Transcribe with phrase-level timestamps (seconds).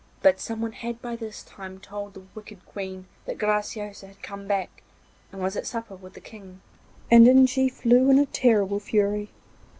[0.23, 4.81] But someone had by this time told the wicked Queen that Graciosa had come back,
[5.31, 6.59] and was at supper with the King,
[7.11, 9.29] and in she flew in a terrible fury.